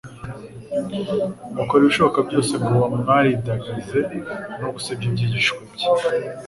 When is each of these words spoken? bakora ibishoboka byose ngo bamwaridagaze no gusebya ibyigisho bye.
bakora 1.57 1.81
ibishoboka 1.83 2.19
byose 2.27 2.51
ngo 2.63 2.75
bamwaridagaze 2.83 3.99
no 4.59 4.67
gusebya 4.73 5.05
ibyigisho 5.09 5.53
bye. 5.73 5.87